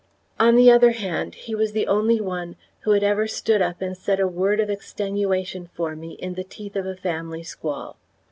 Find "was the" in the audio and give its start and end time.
1.53-1.85